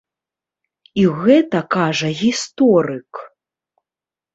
[1.01, 3.25] І гэта кажа гісторык.